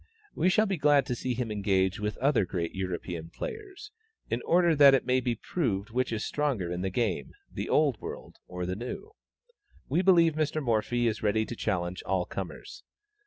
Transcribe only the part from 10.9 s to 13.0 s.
is ready to challenge all comers.